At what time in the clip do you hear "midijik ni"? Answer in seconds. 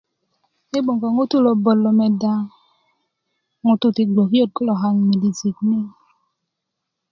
5.07-5.79